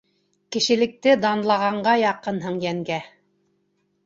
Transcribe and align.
Кешелекте 0.55 1.13
данлағанға 1.25 1.93
яҡынһың 2.05 2.59
йәнгә 2.65 2.99